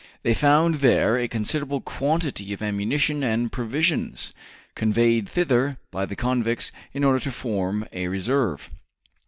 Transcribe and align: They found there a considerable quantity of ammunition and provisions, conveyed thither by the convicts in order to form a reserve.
They 0.23 0.33
found 0.33 0.75
there 0.79 1.15
a 1.15 1.27
considerable 1.27 1.79
quantity 1.79 2.51
of 2.53 2.61
ammunition 2.63 3.21
and 3.21 3.51
provisions, 3.51 4.33
conveyed 4.73 5.29
thither 5.29 5.77
by 5.91 6.07
the 6.07 6.15
convicts 6.15 6.71
in 6.91 7.03
order 7.03 7.19
to 7.19 7.31
form 7.31 7.87
a 7.93 8.07
reserve. 8.07 8.71